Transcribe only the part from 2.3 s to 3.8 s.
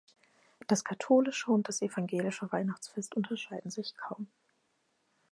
Weihnachtsfest unterscheiden